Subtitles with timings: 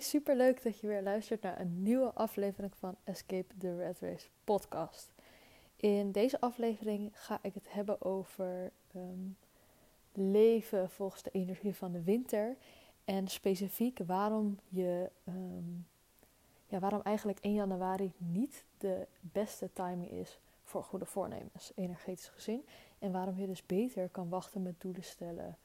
[0.00, 4.28] Super leuk dat je weer luistert naar een nieuwe aflevering van Escape the Red Race
[4.44, 5.12] podcast.
[5.76, 9.28] In deze aflevering ga ik het hebben over ehm,
[10.12, 12.56] leven volgens de energie van de winter
[13.04, 15.72] en specifiek waarom je ehm,
[16.66, 22.66] ja, waarom eigenlijk 1 januari niet de beste timing is voor goede voornemens, energetisch gezien.
[22.98, 25.56] En waarom je dus beter kan wachten met doelen stellen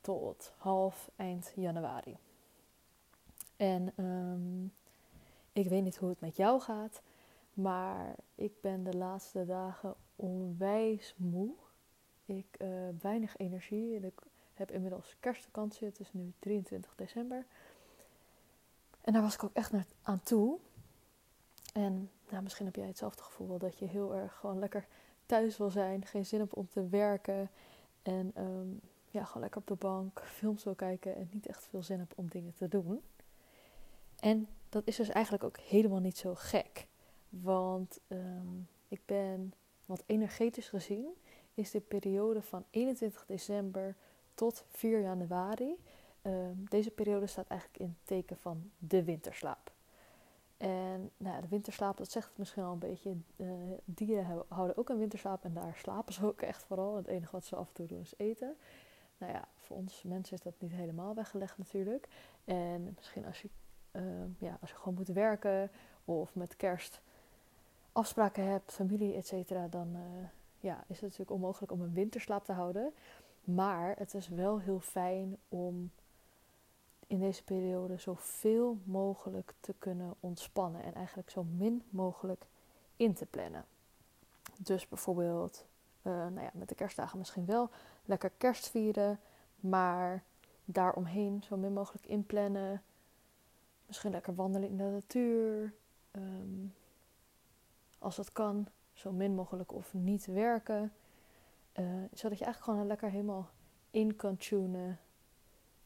[0.00, 2.16] tot half eind januari.
[3.62, 4.72] En um,
[5.52, 7.00] ik weet niet hoe het met jou gaat,
[7.54, 11.50] maar ik ben de laatste dagen onwijs moe.
[12.24, 12.68] Ik uh,
[13.00, 14.20] weinig energie en ik
[14.54, 15.86] heb inmiddels kerstvakantie.
[15.86, 17.44] Het is nu 23 december.
[19.00, 20.58] En daar was ik ook echt naar aan toe.
[21.72, 24.86] En nou, misschien heb jij hetzelfde gevoel dat je heel erg gewoon lekker
[25.26, 27.50] thuis wil zijn, geen zin hebt om te werken
[28.02, 31.82] en um, ja, gewoon lekker op de bank films wil kijken en niet echt veel
[31.82, 33.02] zin hebt om dingen te doen.
[34.22, 36.86] En dat is dus eigenlijk ook helemaal niet zo gek.
[37.28, 39.52] Want um, ik ben,
[39.84, 41.06] wat energetisch gezien,
[41.54, 43.96] is de periode van 21 december
[44.34, 45.76] tot 4 januari.
[46.22, 49.72] Um, deze periode staat eigenlijk in het teken van de winterslaap.
[50.56, 53.16] En nou, de winterslaap, dat zegt het misschien al een beetje.
[53.36, 53.48] Uh,
[53.84, 56.96] dieren houden ook een winterslaap en daar slapen ze ook echt vooral.
[56.96, 58.56] Het enige wat ze af en toe doen is eten.
[59.18, 62.08] Nou ja, voor ons mensen is dat niet helemaal weggelegd natuurlijk.
[62.44, 63.48] En misschien als je,
[63.92, 64.02] uh,
[64.38, 65.70] ja, als je gewoon moet werken
[66.04, 67.00] of met kerst
[67.92, 70.28] afspraken hebt, familie, et cetera, dan uh,
[70.60, 72.92] ja, is het natuurlijk onmogelijk om een winterslaap te houden.
[73.44, 75.90] Maar het is wel heel fijn om
[77.06, 82.46] in deze periode zoveel mogelijk te kunnen ontspannen en eigenlijk zo min mogelijk
[82.96, 83.64] in te plannen.
[84.56, 85.66] Dus bijvoorbeeld
[86.02, 87.70] uh, nou ja, met de kerstdagen misschien wel
[88.04, 89.20] lekker kerst vieren,
[89.60, 90.22] maar
[90.64, 92.82] daaromheen zo min mogelijk inplannen.
[93.86, 95.72] Misschien lekker wandelen in de natuur.
[96.12, 96.74] Um,
[97.98, 100.92] als dat kan, zo min mogelijk of niet werken.
[101.78, 103.50] Uh, zodat je eigenlijk gewoon lekker helemaal
[103.90, 104.98] in kan tunen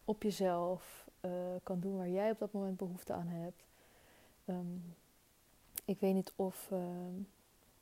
[0.04, 1.08] op jezelf.
[1.20, 1.30] Uh,
[1.62, 3.64] kan doen waar jij op dat moment behoefte aan hebt.
[4.44, 4.94] Um,
[5.84, 6.78] ik weet niet of uh,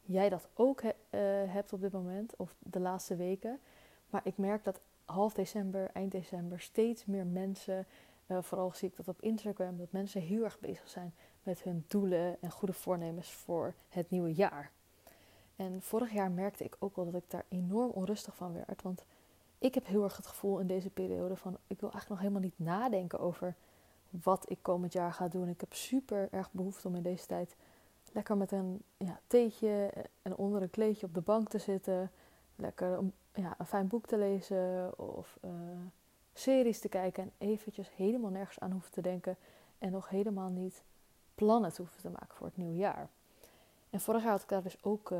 [0.03, 3.61] jij dat ook he uh, hebt op dit moment of de laatste weken.
[4.11, 7.87] Maar ik merk dat half december, eind december steeds meer mensen,
[8.27, 12.37] vooral zie ik dat op Instagram, dat mensen heel erg bezig zijn met hun doelen
[12.41, 14.71] en goede voornemens voor het nieuwe jaar.
[15.57, 18.83] En vorig jaar merkte ik ook wel dat ik daar enorm onrustig van werd.
[18.83, 19.05] Want
[19.59, 22.41] ik heb heel erg het gevoel in deze periode van ik wil eigenlijk nog helemaal
[22.41, 23.55] niet nadenken over
[24.11, 25.49] wat ik komend jaar ga doen.
[25.49, 27.57] Ik heb super erg behoefte om in deze tijd
[28.13, 29.91] lekker met een ja, theetje
[30.23, 32.11] en onder een kleedje op de bank te zitten.
[32.57, 33.01] Lekker
[33.35, 35.51] ja, een fijn boek te lezen of uh,
[36.35, 37.23] series te kijken.
[37.23, 39.37] En eventjes helemaal nergens aan hoeven te denken.
[39.79, 40.83] En nog helemaal niet
[41.35, 43.09] plannen te hoeven te maken voor het nieuwe jaar.
[43.91, 45.19] En vorig jaar had ik daar dus ook uh,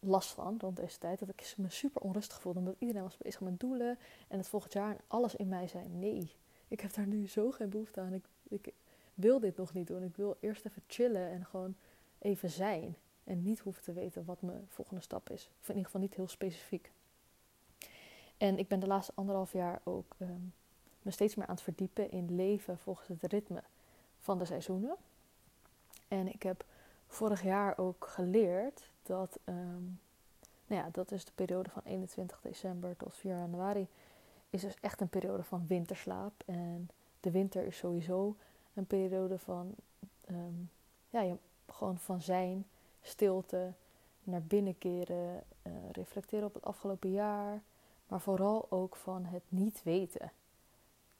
[0.00, 1.18] last van rond deze tijd.
[1.18, 2.58] Dat ik me super onrustig voelde.
[2.58, 3.98] Omdat iedereen was bezig met doelen.
[4.28, 6.32] En het volgend jaar en alles in mij zei: nee,
[6.68, 8.12] ik heb daar nu zo geen behoefte aan.
[8.12, 8.72] Ik, ik
[9.14, 10.02] wil dit nog niet doen.
[10.02, 11.74] Ik wil eerst even chillen en gewoon
[12.18, 12.96] even zijn.
[13.24, 15.50] En niet hoeven te weten wat mijn volgende stap is.
[15.60, 16.92] Of in ieder geval niet heel specifiek.
[18.42, 20.52] En ik ben de laatste anderhalf jaar ook um,
[21.02, 23.62] me steeds meer aan het verdiepen in leven volgens het ritme
[24.18, 24.96] van de seizoenen.
[26.08, 26.64] En ik heb
[27.06, 30.00] vorig jaar ook geleerd dat, um,
[30.66, 33.88] nou ja, dat is de periode van 21 december tot 4 januari,
[34.50, 36.32] is dus echt een periode van winterslaap.
[36.46, 38.36] En de winter is sowieso
[38.74, 39.74] een periode van,
[40.30, 40.70] um,
[41.10, 41.36] ja,
[41.68, 42.66] gewoon van zijn,
[43.02, 43.72] stilte,
[44.22, 47.62] naar binnen keren, uh, reflecteren op het afgelopen jaar,
[48.12, 50.32] maar vooral ook van het niet weten.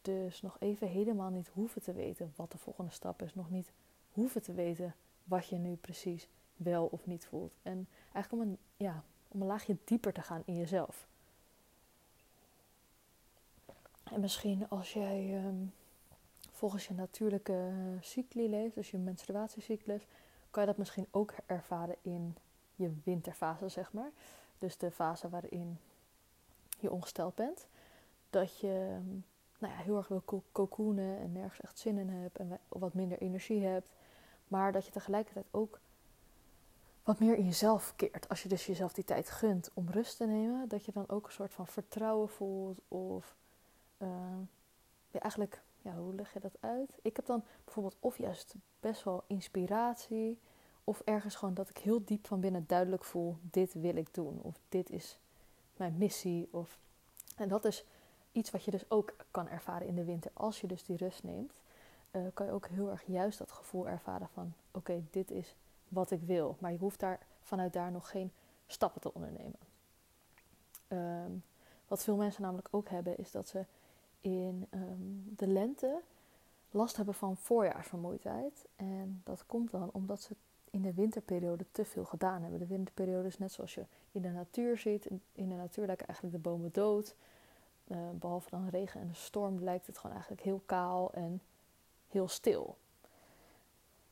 [0.03, 3.34] Dus nog even helemaal niet hoeven te weten wat de volgende stap is.
[3.34, 3.72] Nog niet
[4.12, 4.94] hoeven te weten
[5.25, 7.52] wat je nu precies wel of niet voelt.
[7.62, 11.06] En eigenlijk om een, ja, om een laagje dieper te gaan in jezelf.
[14.02, 15.72] En misschien als jij um,
[16.50, 20.06] volgens je natuurlijke cycli leeft, dus je menstruatiecyclus,
[20.50, 22.37] kan je dat misschien ook ervaren in
[22.76, 24.11] je winterfase, zeg maar.
[24.58, 25.78] Dus de fase waarin
[26.82, 27.67] je ongesteld bent.
[28.31, 28.99] Dat je
[29.58, 33.19] nou ja, heel erg wil cocoonen en nergens echt zin in hebt en wat minder
[33.19, 33.88] energie hebt.
[34.49, 35.81] Maar dat je tegelijkertijd ook
[37.02, 38.29] wat meer in jezelf keert.
[38.29, 41.26] Als je dus jezelf die tijd gunt om rust te nemen, dat je dan ook
[41.26, 42.81] een soort van vertrouwen voelt.
[42.88, 43.37] Of
[43.99, 44.08] uh,
[45.12, 46.99] eigenlijk, ja, hoe leg je dat uit?
[47.02, 50.38] Ik heb dan bijvoorbeeld of juist best wel inspiratie.
[50.85, 54.40] Of ergens gewoon dat ik heel diep van binnen duidelijk voel: dit wil ik doen.
[54.43, 55.19] Of dit is
[55.76, 56.48] mijn missie.
[56.50, 56.78] Of,
[57.36, 57.84] en dat is
[58.32, 60.30] iets wat je dus ook kan ervaren in de winter.
[60.34, 61.52] Als je dus die rust neemt,
[62.10, 65.54] uh, kan je ook heel erg juist dat gevoel ervaren van oké, dit is
[65.88, 66.56] wat ik wil.
[66.58, 68.32] Maar je hoeft daar vanuit daar nog geen
[68.66, 69.58] stappen te ondernemen.
[70.88, 71.30] Ehm,
[71.88, 73.64] wat veel mensen namelijk ook hebben, is dat ze
[74.20, 76.00] in ehm, de lente
[76.70, 78.66] last hebben van voorjaarsvermoeidheid.
[78.76, 80.36] En dat komt dan omdat ze
[80.72, 82.58] in de winterperiode te veel gedaan hebben.
[82.58, 85.06] De winterperiode is net zoals je in de natuur ziet.
[85.32, 87.14] In de natuur lijken eigenlijk de bomen dood.
[87.86, 91.42] Uh, behalve dan regen en de storm lijkt het gewoon eigenlijk heel kaal en
[92.08, 92.76] heel stil.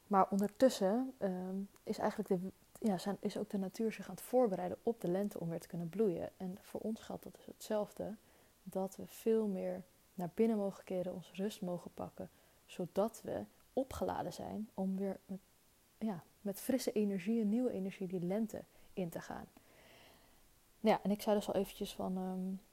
[0.07, 2.51] Maar ondertussen ehm, is eigenlijk de,
[2.87, 5.61] ja, zijn, is ook de natuur zich aan het voorbereiden op de lente om weer
[5.61, 6.31] te kunnen bloeien.
[6.37, 8.15] En voor ons geldt dat dus hetzelfde.
[8.63, 9.83] Dat we veel meer
[10.15, 12.31] naar binnen mogen keren, ons rust mogen pakken.
[12.67, 15.41] Zodat we opgeladen zijn om weer met,
[16.01, 18.63] ja, met frisse energie, een nieuwe energie, die lente
[18.93, 19.47] in te gaan.
[20.81, 22.17] Ja, en ik zei dus al eventjes van...
[22.17, 22.69] Ehm,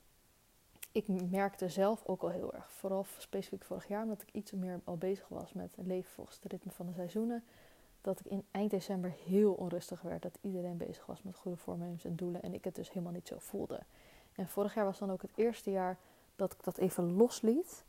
[0.92, 4.80] ik merkte zelf ook al heel erg, vooral specifiek vorig jaar, omdat ik iets meer
[4.84, 7.44] al bezig was met leven volgens het ritme van de seizoenen,
[8.02, 10.22] dat ik in eind december heel onrustig werd.
[10.22, 13.28] Dat iedereen bezig was met goede voornemens en doelen en ik het dus helemaal niet
[13.28, 13.80] zo voelde.
[14.36, 15.98] En vorig jaar was dan ook het eerste jaar
[16.36, 17.84] dat ik dat even losliet.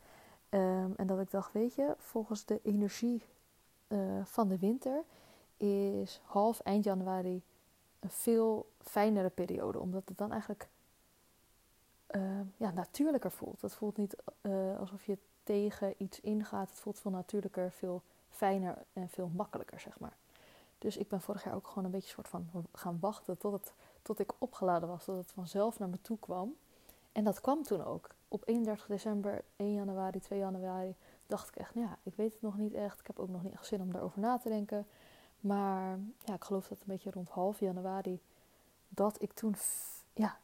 [0.50, 3.22] Um, en dat ik dacht, weet je, volgens de energie
[3.88, 5.04] uh, van de winter
[5.58, 7.42] is half eind januari
[8.00, 9.78] een veel fijnere periode.
[9.78, 10.68] Omdat het dan eigenlijk
[12.10, 13.60] uh, ja, natuurlijker voelt.
[13.60, 16.70] Het voelt niet uh, alsof je tegen iets ingaat.
[16.70, 20.16] Het voelt veel natuurlijker, veel fijner en veel makkelijker, zeg maar.
[20.78, 23.72] Dus ik ben vorig jaar ook gewoon een beetje soort van gaan wachten tot, het,
[24.02, 25.04] tot ik opgeladen was.
[25.04, 26.56] Dat het vanzelf naar me toe kwam.
[27.12, 28.08] En dat kwam toen ook.
[28.28, 30.94] Op 31 december, 1 januari, 2 januari
[31.26, 33.00] dacht ik echt, nou ja, ik weet het nog niet echt.
[33.00, 34.86] Ik heb ook nog niet echt zin om daarover na te denken.
[35.40, 38.20] Maar ja, ik geloof dat een beetje rond half januari,
[38.88, 39.54] dat ik toen,
[40.14, 40.38] ja,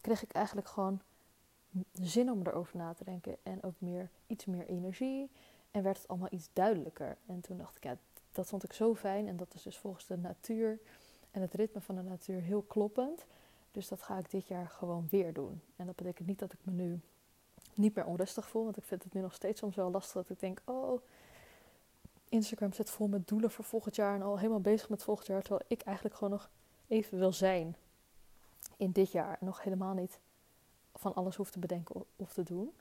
[0.00, 1.00] kreeg ik eigenlijk gewoon
[1.92, 3.36] zin om erover na te denken.
[3.42, 5.30] En ook meer, iets meer energie.
[5.70, 7.16] En werd het allemaal iets duidelijker.
[7.26, 7.96] En toen dacht ik, ja,
[8.32, 9.28] dat vond ik zo fijn.
[9.28, 10.78] En dat is dus volgens de natuur
[11.30, 13.24] en het ritme van de natuur heel kloppend.
[13.72, 15.60] Dus dat ga ik dit jaar gewoon weer doen.
[15.76, 17.00] En dat betekent niet dat ik me nu
[17.74, 18.64] niet meer onrustig voel.
[18.64, 21.00] Want ik vind het nu nog steeds soms wel lastig dat ik denk, oh,
[22.30, 24.14] Instagram zit vol met doelen voor volgend jaar.
[24.14, 25.42] En al helemaal bezig met volgend jaar.
[25.42, 26.50] Terwijl ik eigenlijk gewoon nog
[26.86, 27.76] even wil zijn
[28.76, 29.36] in dit jaar.
[29.40, 30.20] Nog helemaal niet
[30.94, 32.72] van alles hoef te bedenken of te doen.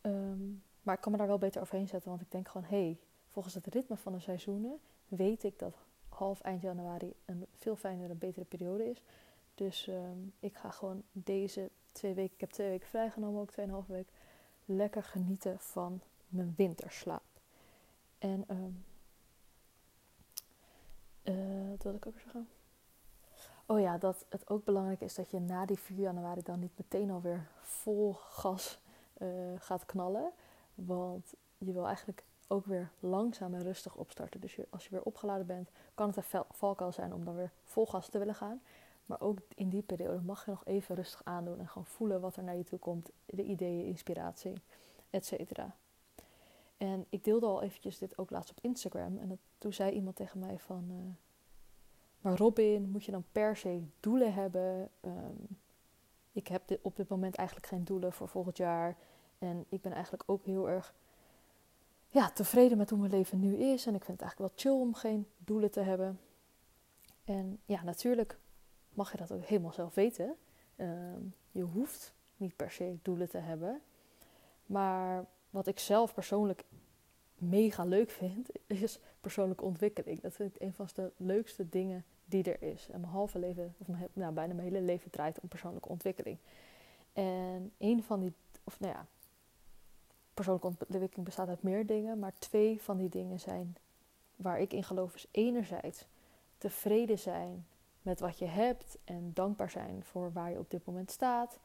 [0.00, 0.50] Ehm,
[0.82, 2.10] maar ik kan me daar wel beter overheen zetten.
[2.10, 5.74] Want ik denk gewoon, hé, hey, volgens het ritme van de seizoenen weet ik dat
[6.08, 9.02] half eind januari een veel fijnere, betere periode is.
[9.54, 13.92] Dus ehm, ik ga gewoon deze twee weken, ik heb twee weken vrijgenomen, ook tweeënhalve
[13.92, 14.08] week,
[14.64, 17.31] lekker genieten van mijn winterslaap.
[18.22, 18.84] En um,
[21.22, 22.48] uh, wat wil ik ook zeggen?
[23.66, 26.78] Oh ja, dat het ook belangrijk is dat je na die 4 januari dan niet
[26.78, 28.80] meteen alweer vol gas
[29.18, 30.32] uh, gaat knallen.
[30.74, 34.40] Want je wil eigenlijk ook weer langzaam en rustig opstarten.
[34.40, 37.86] Dus als je weer opgeladen bent, kan het een valkuil zijn om dan weer vol
[37.86, 38.62] gas te willen gaan.
[39.06, 42.36] Maar ook in die periode mag je nog even rustig aandoen en gewoon voelen wat
[42.36, 43.10] er naar je toe komt.
[43.24, 44.62] De ideeën, inspiratie,
[45.10, 45.76] et cetera.
[46.82, 49.18] En ik deelde al eventjes dit ook laatst op Instagram.
[49.18, 50.84] En toen zei iemand tegen mij van...
[50.90, 50.96] Uh,
[52.20, 54.90] maar Robin, moet je dan per se doelen hebben?
[55.00, 55.58] Um,
[56.32, 58.96] ik heb op dit moment eigenlijk geen doelen voor volgend jaar.
[59.38, 60.94] En ik ben eigenlijk ook heel erg
[62.08, 63.86] ja, tevreden met hoe mijn leven nu is.
[63.86, 66.20] En ik vind het eigenlijk wel chill om geen doelen te hebben.
[67.24, 68.38] En ja, natuurlijk
[68.88, 70.36] mag je dat ook helemaal zelf weten.
[70.76, 73.80] Um, je hoeft niet per se doelen te hebben.
[74.66, 76.64] Maar wat ik zelf persoonlijk
[77.42, 80.20] mega leuk vind, is persoonlijke ontwikkeling.
[80.20, 82.88] Dat vind ik een van de leukste dingen die er is.
[82.90, 86.38] En mijn halve leven, of mijn, nou, bijna mijn hele leven draait om persoonlijke ontwikkeling.
[87.12, 88.32] En een van die,
[88.64, 89.06] of nou ja,
[90.34, 93.76] persoonlijke ontwikkeling bestaat uit meer dingen, maar twee van die dingen zijn
[94.36, 96.06] waar ik in geloof, is enerzijds
[96.58, 97.66] tevreden zijn
[98.02, 101.58] met wat je hebt en dankbaar zijn voor waar je op dit moment staat,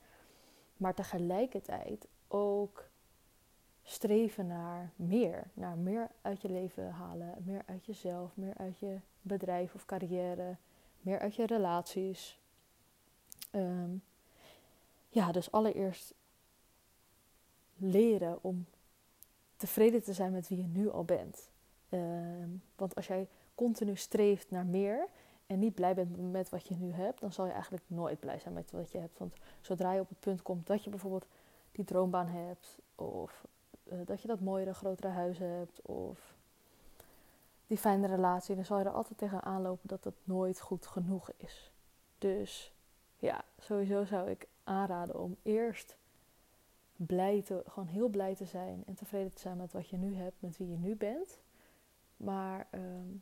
[0.78, 2.90] maar tegelijkertijd ook
[3.90, 9.00] streven naar meer, naar meer uit je leven halen, meer uit jezelf, meer uit je
[9.22, 10.56] bedrijf of carrière,
[11.02, 12.40] meer uit je relaties.
[13.52, 13.90] Ehm,
[15.10, 16.14] ja, dus allereerst
[17.76, 18.66] leren om
[19.56, 21.50] tevreden te zijn met wie je nu al bent.
[21.90, 25.08] Ehm, want als jij continu streeft naar meer
[25.46, 28.40] en niet blij bent met wat je nu hebt, dan zal je eigenlijk nooit blij
[28.40, 29.18] zijn met wat je hebt.
[29.18, 31.28] Want zodra je op het punt komt dat je bijvoorbeeld
[31.72, 33.46] die droombaan hebt, of
[34.06, 36.36] dat je dat mooiere, grotere huis hebt, of
[37.68, 41.32] die fijne relatie, dan zal je er altijd tegenaan lopen dat het nooit goed genoeg
[41.38, 41.72] is.
[42.18, 42.74] Dus
[43.18, 45.98] ja, sowieso zou ik aanraden om eerst
[46.96, 50.16] blij te, gewoon heel blij te zijn en tevreden te zijn met wat je nu
[50.16, 51.40] hebt, met wie je nu bent.
[52.18, 53.16] Maar ehm,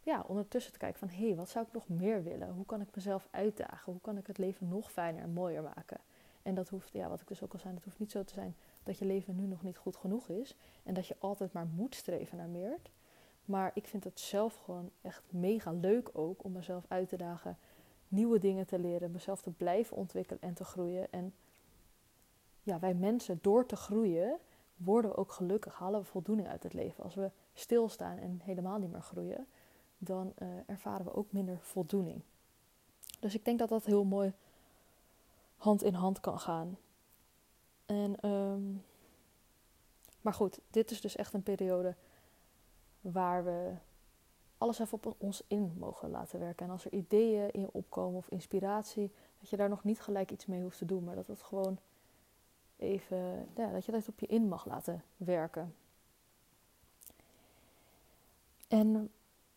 [0.00, 2.52] ja, ondertussen te kijken van hé, hey, wat zou ik nog meer willen?
[2.52, 3.92] Hoe kan ik mezelf uitdagen?
[3.92, 6.00] Hoe kan ik het leven nog fijner en mooier maken?
[6.42, 8.34] En dat hoeft, ja, wat ik dus ook al zei, het hoeft niet zo te
[8.34, 8.56] zijn
[8.88, 10.54] dat je leven nu nog niet goed genoeg is.
[10.82, 12.78] En dat je altijd maar moet streven naar meer.
[13.44, 17.58] Maar ik vind het zelf gewoon echt mega leuk ook om mezelf uit te dagen,
[18.08, 21.12] nieuwe dingen te leren, mezelf te blijven ontwikkelen en te groeien.
[21.12, 21.34] En
[22.62, 24.38] ja, wij mensen, door te groeien,
[24.76, 27.04] worden we ook gelukkig, halen we voldoening uit het leven.
[27.04, 29.46] Als we stilstaan en helemaal niet meer groeien,
[29.98, 32.20] dan uh, ervaren we ook minder voldoening.
[33.20, 34.32] Dus ik denk dat dat heel mooi
[35.56, 36.78] hand in hand kan gaan.
[37.88, 38.84] En, um,
[40.20, 41.94] maar goed, dit is dus echt een periode
[43.00, 43.72] waar we
[44.58, 46.66] alles even op ons in mogen laten werken.
[46.66, 50.30] En als er ideeën in je opkomen of inspiratie, dat je daar nog niet gelijk
[50.30, 51.78] iets mee hoeft te doen, maar dat het gewoon
[52.76, 55.74] even, ja, dat je dat op je in mag laten werken.
[58.68, 59.10] En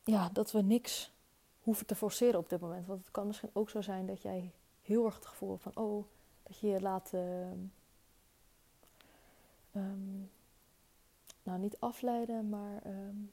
[0.03, 1.11] ja, dat we niks
[1.59, 2.87] hoeven te forceren op dit moment.
[2.87, 5.75] Want het kan misschien ook zo zijn dat jij heel erg het gevoel hebt van,
[5.75, 6.05] oh,
[6.43, 7.47] dat je je laat, uh,
[11.43, 13.31] nou niet afleiden, maar um,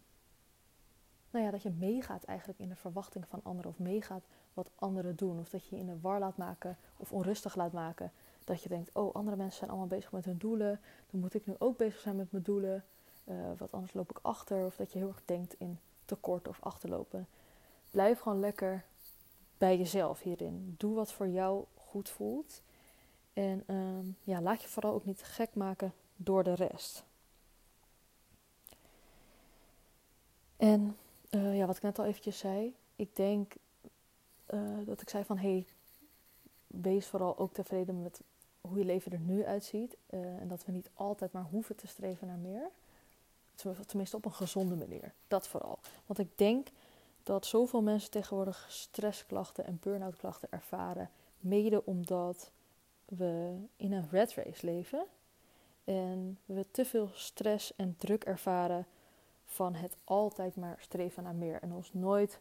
[1.30, 4.23] nou ja, dat je meegaat eigenlijk in de verwachting van anderen of meegaat
[4.54, 5.38] wat anderen doen.
[5.38, 8.12] Of dat je je in de war laat maken of onrustig laat maken.
[8.45, 10.80] Dat je denkt, oh, andere mensen zijn allemaal bezig met hun doelen.
[11.11, 12.85] Dan moet ik nu ook bezig zijn met mijn doelen.
[13.25, 14.64] Uh, wat anders loop ik achter.
[14.64, 17.26] Of dat je heel erg denkt in tekort of achterlopen.
[17.90, 18.85] Blijf gewoon lekker
[19.59, 20.75] bij jezelf hierin.
[20.78, 22.62] Doe wat voor jou goed voelt.
[23.33, 27.05] En um, ja, laat je vooral ook niet gek maken door de rest.
[30.57, 30.97] En
[31.31, 32.75] uh, ja, wat ik net al eventjes zei.
[32.97, 33.55] Ik denk
[34.51, 35.39] uh, dat ik zei van...
[35.39, 35.67] Hey,
[36.67, 38.21] wees vooral ook tevreden met
[38.61, 39.97] hoe je leven er nu uitziet.
[40.11, 42.71] Uh, en dat we niet altijd maar hoeven te streven naar meer.
[43.87, 45.13] Tenminste op een gezonde manier.
[45.29, 45.79] Dat vooral.
[46.07, 46.69] Want ik denk
[47.23, 51.11] dat zoveel mensen tegenwoordig stressklachten en burn-out klachten ervaren.
[51.39, 52.51] Mede omdat
[53.05, 55.07] we in een red race leven.
[55.88, 58.87] En we te veel stress en druk ervaren
[59.45, 61.62] van het altijd maar streven naar meer.
[61.62, 62.40] En ons nooit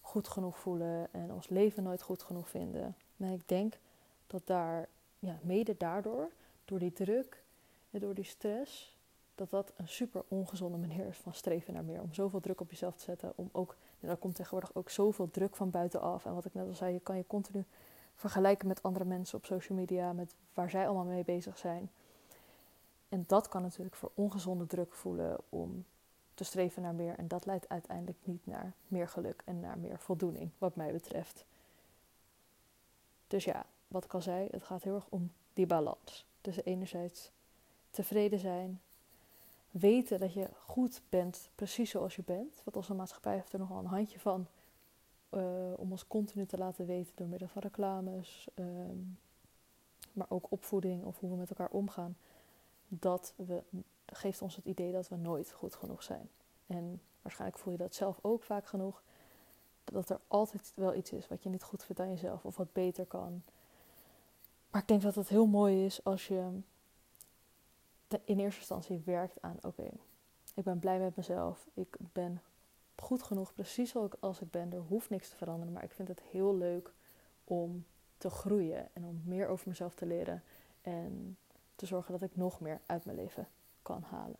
[0.00, 2.96] goed genoeg voelen en ons leven nooit goed genoeg vinden.
[3.16, 3.78] En ik denk
[4.26, 6.30] dat daar, ja, mede daardoor,
[6.64, 7.42] door die druk
[7.90, 8.96] en door die stress,
[9.34, 12.00] dat dat een super ongezonde manier is van streven naar meer.
[12.00, 13.32] Om zoveel druk op jezelf te zetten.
[13.34, 16.24] Om ook, ja, daar komt tegenwoordig ook zoveel druk van buitenaf.
[16.24, 17.64] En wat ik net al zei, je kan je continu
[18.14, 21.90] vergelijken met andere mensen op social media, met waar zij allemaal mee bezig zijn.
[23.10, 25.84] En dat kan natuurlijk voor ongezonde druk voelen om
[26.34, 27.18] te streven naar meer.
[27.18, 31.44] En dat leidt uiteindelijk niet naar meer geluk en naar meer voldoening, wat mij betreft.
[33.26, 36.26] Dus ja, wat ik al zei, het gaat heel erg om die balans.
[36.40, 37.30] Dus enerzijds
[37.90, 38.80] tevreden zijn,
[39.70, 42.60] weten dat je goed bent, precies zoals je bent.
[42.64, 44.46] Want onze maatschappij heeft er nogal een handje van
[45.30, 49.18] uh, om ons continu te laten weten door middel van reclames, um,
[50.12, 52.16] maar ook opvoeding of hoe we met elkaar omgaan.
[52.92, 53.62] Dat we,
[54.06, 56.30] geeft ons het idee dat we nooit goed genoeg zijn.
[56.66, 59.02] En waarschijnlijk voel je dat zelf ook vaak genoeg.
[59.84, 62.72] Dat er altijd wel iets is wat je niet goed vindt aan jezelf of wat
[62.72, 63.42] beter kan.
[64.70, 66.60] Maar ik denk dat het heel mooi is als je
[68.24, 69.90] in eerste instantie werkt aan: oké,
[70.54, 71.66] ik ben blij met mezelf.
[71.74, 72.42] Ik ben
[72.96, 74.72] goed genoeg, precies zoals ik ben.
[74.72, 76.92] Er hoeft niks te veranderen, maar ik vind het heel leuk
[77.44, 77.84] om
[78.18, 80.42] te groeien en om meer over mezelf te leren
[80.80, 81.36] en
[81.80, 83.48] te zorgen dat ik nog meer uit mijn leven
[83.82, 84.36] kan halen.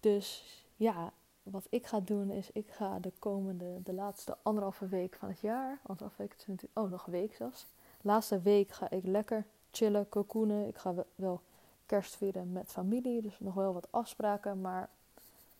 [0.00, 0.44] Dus
[0.76, 5.28] ja, wat ik ga doen is, ik ga de komende, de laatste anderhalve week van
[5.28, 7.66] het jaar, anderhalve week, oh nog een week zelfs.
[8.00, 10.68] Laatste week ga ik lekker chillen, cocoonen.
[10.68, 11.40] Ik ga wel
[11.86, 14.90] kerst vieren met familie, dus nog wel wat afspraken, maar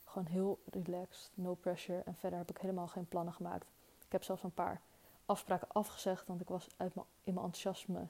[0.04, 2.02] gewoon heel relaxed, no pressure.
[2.04, 3.66] En verder heb ik helemaal geen plannen gemaakt.
[4.06, 4.80] Ik heb zelfs een paar
[5.26, 8.06] afspraken afgezegd, want ik was uit in mijn enthousiasme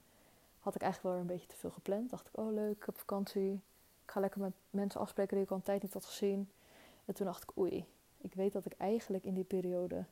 [0.61, 2.11] had ik eigenlijk wel een beetje te veel gepland.
[2.11, 3.52] Dacht ik, oh leuk, ik heb vakantie.
[4.05, 6.50] Ik ga lekker met mensen afspreken die ik al een tijd niet had gezien.
[7.05, 7.85] En toen dacht ik, oei,
[8.19, 10.05] ik weet dat ik eigenlijk in die periode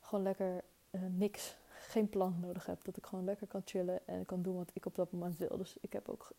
[0.00, 2.84] gewoon lekker uh, niks, geen plan nodig heb.
[2.84, 5.56] Dat ik gewoon lekker kan chillen en kan doen wat ik op dat moment wil.
[5.56, 6.30] Dus ik heb ook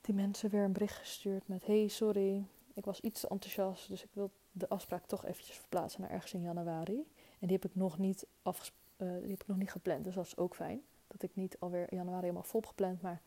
[0.00, 2.44] die mensen weer een bericht gestuurd met: Hey, sorry,
[2.74, 6.32] ik was iets te enthousiast, dus ik wil de afspraak toch eventjes verplaatsen naar ergens
[6.32, 7.06] in januari.
[7.38, 10.14] En die heb ik nog niet, afges uh, die heb ik nog niet gepland, dus
[10.14, 10.82] dat is ook fijn.
[11.12, 13.20] Dat ik niet alweer januari helemaal vol gepland, maar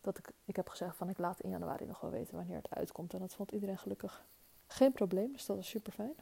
[0.00, 2.70] dat ik, ik heb gezegd van ik laat in januari nog wel weten wanneer het
[2.70, 3.14] uitkomt.
[3.14, 4.24] En dat vond iedereen gelukkig
[4.66, 6.14] geen probleem, dus dat is super fijn.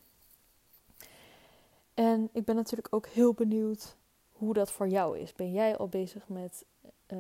[1.94, 3.96] En ik ben natuurlijk ook heel benieuwd
[4.32, 5.32] hoe dat voor jou is.
[5.32, 6.64] Ben jij al bezig met
[7.08, 7.18] uh,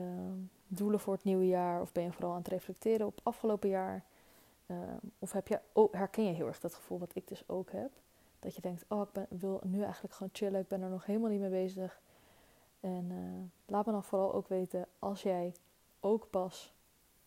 [0.66, 1.80] doelen voor het nieuwe jaar?
[1.80, 4.04] Of ben je vooral aan het reflecteren op afgelopen jaar?
[4.66, 7.70] Ehm, of heb je, oh, herken je heel erg dat gevoel wat ik dus ook
[7.70, 7.90] heb?
[8.40, 10.60] Dat je denkt, oh, ik wil nu eigenlijk gewoon chillen.
[10.60, 12.00] Ik ben er nog helemaal niet mee bezig.
[12.82, 15.54] En uh, laat me dan vooral ook weten als jij
[16.00, 16.72] ook pas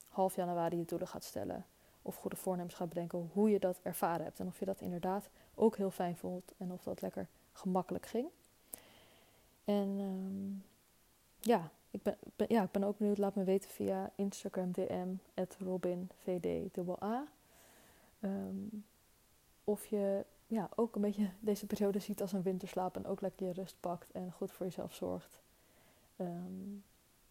[0.08, 1.66] half januari je doelen gaat stellen.
[2.02, 4.40] Of goede voornemens gaat bedenken hoe je dat ervaren hebt.
[4.40, 6.54] En of je dat inderdaad ook heel fijn vond.
[6.58, 8.28] En of dat lekker gemakkelijk ging.
[9.64, 10.64] En um,
[11.40, 13.18] ja, ik ben, ja, ik ben ook benieuwd.
[13.18, 15.16] Laat me weten via Instagram DM,
[15.60, 17.28] robinvd.a.
[18.20, 18.86] Um,
[19.64, 23.48] of je ja, ook een beetje deze periode ziet als een winterslaap en ook lekker
[23.48, 25.40] je rust pakt en goed voor jezelf zorgt.
[26.18, 26.84] Um,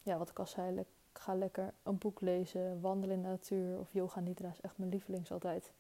[0.03, 3.79] ja, wat ik al zei, le ga lekker een boek lezen, wandelen in de natuur
[3.79, 5.71] of yoga nidra is echt mijn lievelings altijd.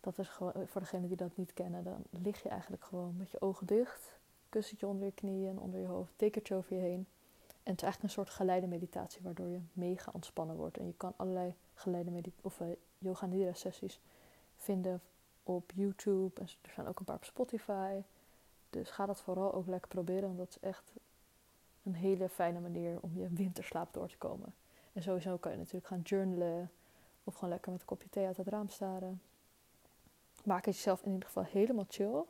[0.00, 3.30] Dat is gewoon, voor degenen die dat niet kennen, dan lig je eigenlijk gewoon met
[3.30, 4.18] je ogen dicht,
[4.48, 7.06] kussentje onder je knieën onder je hoofd, dekentje over je heen.
[7.62, 10.78] En het is eigenlijk een soort geleide meditatie waardoor je mega ontspannen wordt.
[10.78, 12.68] En je kan allerlei geleide of uh,
[12.98, 14.00] yoga nidra sessies
[14.56, 15.00] vinden
[15.42, 16.40] op YouTube.
[16.40, 18.00] Er zijn ook een paar op Spotify.
[18.70, 20.22] Dus ga dat vooral ook lekker proberen.
[20.22, 20.92] Want dat is echt
[21.82, 24.54] een hele fijne manier om je winterslaap door te komen.
[24.92, 26.70] En sowieso kan je natuurlijk gaan journalen.
[27.24, 29.22] Of gewoon lekker met een kopje thee uit het raam staren.
[30.44, 32.24] Maak het jezelf in ieder geval helemaal chill.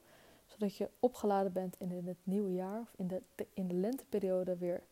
[0.47, 2.80] Zodat je opgeladen bent in het nieuwe jaar.
[2.80, 3.23] Of in de,
[3.54, 4.83] in de lenteperiode weer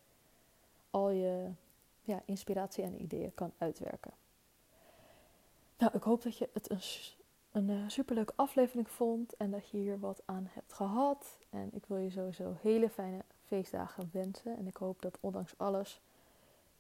[0.91, 1.51] al je
[2.03, 4.13] ja, inspiratie en ideeën kan uitwerken.
[5.79, 6.81] Nou, ik hoop dat je het een
[7.59, 11.39] een uh, superleuke aflevering vond en dat je hier wat aan hebt gehad.
[11.51, 14.57] En ik wil je sowieso hele fijne feestdagen wensen.
[14.57, 16.01] En ik hoop dat ondanks alles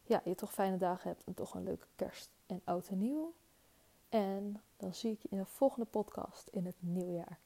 [0.03, 3.35] ja, je toch fijne dagen hebt en toch een leuke kerst en oud en nieuw.
[4.09, 7.39] En dan zie ik je in de volgende podcast in het nieuwe jaar.